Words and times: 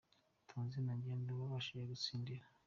Tonzi 0.49 0.77
nta 0.81 0.93
gihembo 1.01 1.31
babashije 1.41 1.83
gutsindira 1.91 2.43